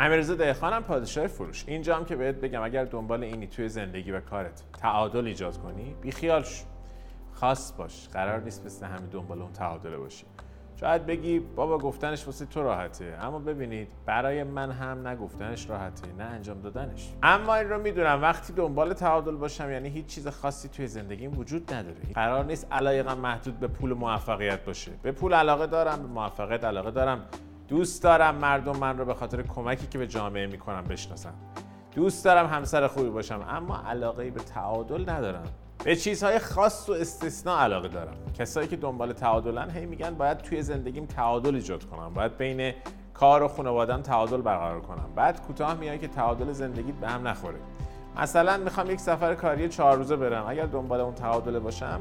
امیرزا 0.00 0.34
دهخانم 0.34 0.82
پادشاه 0.82 1.26
فروش. 1.26 1.64
اینجا 1.66 1.96
هم 1.96 2.04
که 2.04 2.16
بهت 2.16 2.34
بگم 2.34 2.62
اگر 2.62 2.84
دنبال 2.84 3.24
اینی 3.24 3.46
توی 3.46 3.68
زندگی 3.68 4.12
و 4.12 4.20
کارت 4.20 4.62
تعادل 4.80 5.26
ایجاد 5.26 5.58
کنی 5.58 5.94
بیخیال 6.02 6.42
شو. 6.42 6.64
خاص 7.32 7.72
باش. 7.72 8.08
قرار 8.08 8.40
نیست 8.40 8.66
مثل 8.66 8.86
همه 8.86 9.06
دنبال 9.12 9.42
اون 9.42 9.52
تعادله 9.52 9.96
باشی. 9.96 10.24
شاید 10.80 11.06
بگی 11.06 11.38
بابا 11.38 11.78
گفتنش 11.78 12.26
واسه 12.26 12.46
تو 12.46 12.62
راحته. 12.62 13.18
اما 13.20 13.38
ببینید 13.38 13.88
برای 14.06 14.44
من 14.44 14.70
هم 14.70 15.08
نه 15.08 15.16
گفتنش 15.16 15.70
راحته 15.70 16.12
نه 16.18 16.24
انجام 16.24 16.60
دادنش. 16.60 17.12
اما 17.22 17.54
این 17.54 17.68
رو 17.68 17.80
می‌دونم. 17.80 18.22
وقتی 18.22 18.52
دنبال 18.52 18.92
تعادل 18.92 19.36
باشم 19.36 19.70
یعنی 19.70 19.88
هیچ 19.88 20.06
چیز 20.06 20.28
خاصی 20.28 20.68
توی 20.68 20.86
زندگیم 20.86 21.38
وجود 21.38 21.74
نداره. 21.74 21.96
قرار 22.14 22.44
نیست 22.44 22.72
علایقم 22.72 23.18
محدود 23.18 23.60
به 23.60 23.68
پول 23.68 23.92
موفقیت 23.92 24.64
باشه. 24.64 24.92
به 25.02 25.12
پول 25.12 25.34
علاقه 25.34 25.66
دارم 25.66 26.02
به 26.02 26.08
موفقیت 26.08 26.64
علاقه 26.64 26.90
دارم. 26.90 27.24
دوست 27.68 28.02
دارم 28.02 28.34
مردم 28.34 28.76
من 28.76 28.98
رو 28.98 29.04
به 29.04 29.14
خاطر 29.14 29.42
کمکی 29.42 29.86
که 29.86 29.98
به 29.98 30.06
جامعه 30.06 30.46
می‌کنم 30.46 30.84
بشناسم 30.84 31.34
دوست 31.94 32.24
دارم 32.24 32.46
همسر 32.46 32.86
خوبی 32.86 33.10
باشم 33.10 33.46
اما 33.48 33.82
علاقه 33.86 34.30
به 34.30 34.40
تعادل 34.40 35.10
ندارم. 35.10 35.44
به 35.84 35.96
چیزهای 35.96 36.38
خاص 36.38 36.88
و 36.88 36.92
استثناء 36.92 37.58
علاقه 37.58 37.88
دارم. 37.88 38.14
کسایی 38.38 38.68
که 38.68 38.76
دنبال 38.76 39.12
تعادلن 39.12 39.70
هی 39.70 39.86
میگن 39.86 40.14
باید 40.14 40.38
توی 40.38 40.62
زندگیم 40.62 41.06
تعادل 41.06 41.54
ایجاد 41.54 41.84
کنم. 41.84 42.14
باید 42.14 42.36
بین 42.36 42.74
کار 43.14 43.42
و 43.42 43.48
خانوادم 43.48 44.02
تعادل 44.02 44.40
برقرار 44.40 44.80
کنم. 44.80 45.08
بعد 45.16 45.42
کوتاه 45.42 45.74
میای 45.74 45.98
که 45.98 46.08
تعادل 46.08 46.52
زندگیت 46.52 46.94
به 46.94 47.08
هم 47.08 47.28
نخوره. 47.28 47.58
مثلا 48.16 48.56
می‌خوام 48.56 48.90
یک 48.90 49.00
سفر 49.00 49.34
کاری 49.34 49.68
چهار 49.68 49.96
روزه 49.96 50.16
برم. 50.16 50.44
اگر 50.48 50.66
دنبال 50.66 51.00
اون 51.00 51.14
تعادل 51.14 51.58
باشم 51.58 52.00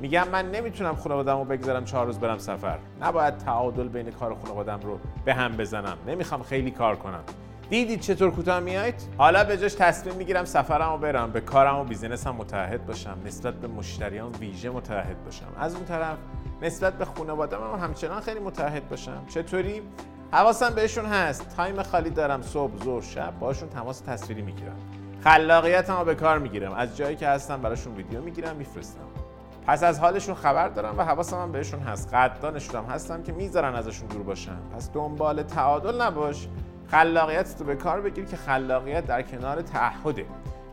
میگم 0.00 0.28
من 0.28 0.50
نمی‌تونم 0.50 0.94
خانوادم 0.94 1.38
رو 1.38 1.44
بگذارم 1.44 1.84
چهار 1.84 2.06
روز 2.06 2.18
برم 2.18 2.38
سفر. 2.38 2.78
نباید 3.00 3.38
تعادل 3.38 3.88
بین 3.88 4.10
کار 4.10 4.34
خانوادم 4.34 4.80
رو 4.80 4.98
به 5.24 5.34
هم 5.34 5.56
بزنم. 5.56 5.98
نمی‌خوام 6.06 6.42
خیلی 6.42 6.70
کار 6.70 6.96
کنم. 6.96 7.22
دیدید 7.70 8.00
چطور 8.00 8.30
کوتاه 8.30 8.60
میایید؟ 8.60 8.94
حالا 9.18 9.44
به 9.44 9.56
جاش 9.58 9.74
تصمیم 9.74 10.14
می‌گیرم 10.14 10.44
سفرم 10.44 10.92
رو 10.92 10.98
برم 10.98 11.30
به 11.30 11.40
کارم 11.40 11.78
و 11.78 11.84
بیزینسم 11.84 12.30
متحد 12.30 12.86
باشم 12.86 13.18
نسبت 13.24 13.54
به 13.54 13.68
مشتریان 13.68 14.32
ویژه 14.32 14.70
متحد 14.70 15.24
باشم. 15.24 15.46
از 15.58 15.74
اون 15.74 15.84
طرف 15.84 16.16
نسبت 16.62 16.98
به 16.98 17.04
خانوادم 17.04 17.58
هم 17.58 17.84
همچنان 17.84 18.20
خیلی 18.20 18.40
متحد 18.40 18.88
باشم. 18.88 19.24
چطوری؟ 19.28 19.82
حواسم 20.32 20.70
بهشون 20.74 21.04
هست. 21.04 21.56
تایم 21.56 21.82
خالی 21.82 22.10
دارم. 22.10 22.42
صبح 22.42 22.84
ظهر 22.84 23.02
شب 23.02 23.38
باشون 23.40 23.68
تماس 23.68 24.00
تصویری 24.00 24.42
می‌گیرم. 24.42 24.76
خلاقیتمو 25.24 26.04
به 26.04 26.14
کار 26.14 26.38
می‌گیرم. 26.38 26.72
از 26.72 26.96
جایی 26.96 27.16
که 27.16 27.28
هستم 27.28 27.60
براشون 27.62 27.94
ویدیو 27.94 28.22
می‌گیرم 28.22 28.56
میفرستم. 28.56 29.00
پس 29.66 29.82
از 29.82 30.00
حالشون 30.00 30.34
خبر 30.34 30.68
دارم 30.68 30.98
و 30.98 31.02
حواسم 31.02 31.36
هم 31.36 31.52
بهشون 31.52 31.80
هست. 31.80 32.14
قدردانشون 32.14 32.84
هم 32.84 32.90
هستم 32.90 33.22
که 33.22 33.32
می‌ذارن 33.32 33.74
ازشون 33.74 34.08
دور 34.08 34.22
باشم 34.22 34.58
پس 34.76 34.90
دنبال 34.92 35.42
تعادل 35.42 36.02
نباش. 36.02 36.48
خلاقیت 36.90 37.58
تو 37.58 37.64
به 37.64 37.74
کار 37.74 38.00
بگیر 38.00 38.24
که 38.24 38.36
خلاقیت 38.36 39.06
در 39.06 39.22
کنار 39.22 39.62
تعهده. 39.62 40.26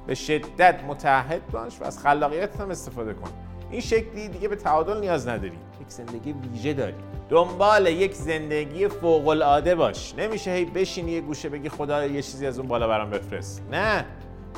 به 0.07 0.15
شدت 0.15 0.83
متحد 0.87 1.47
باش 1.47 1.81
و 1.81 1.83
از 1.83 1.99
خلاقیت 1.99 2.61
هم 2.61 2.69
استفاده 2.69 3.13
کن. 3.13 3.29
این 3.71 3.81
شکلی 3.81 4.27
دیگه 4.27 4.47
به 4.47 4.55
تعادل 4.55 4.99
نیاز 4.99 5.27
نداری. 5.27 5.59
یک 5.81 5.89
زندگی 5.89 6.33
ویژه 6.33 6.73
داری. 6.73 6.95
دنبال 7.29 7.87
یک 7.87 8.13
زندگی 8.13 8.87
فوق 8.87 9.27
العاده 9.27 9.75
باش. 9.75 10.15
نمیشه 10.17 10.51
هی 10.51 10.65
بشینی 10.65 11.11
یه 11.11 11.21
گوشه 11.21 11.49
بگی 11.49 11.69
خدا 11.69 12.05
یه 12.05 12.21
چیزی 12.21 12.47
از 12.47 12.59
اون 12.59 12.67
بالا 12.67 12.87
برام 12.87 13.09
بفرست. 13.09 13.63
نه. 13.71 14.05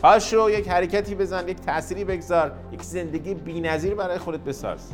پاشو 0.01 0.49
یک 0.49 0.67
حرکتی 0.67 1.15
بزن 1.15 1.47
یک 1.47 1.59
تأثیری 1.59 2.03
بگذار 2.03 2.51
یک 2.71 2.83
زندگی 2.83 3.33
بی‌نظیر 3.33 3.95
برای 3.95 4.17
خودت 4.17 4.39
بساز. 4.39 4.91